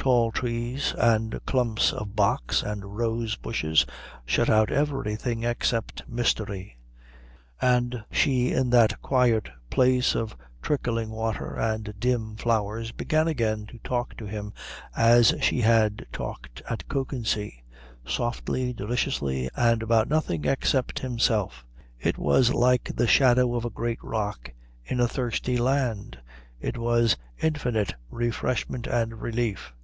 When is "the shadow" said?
22.96-23.54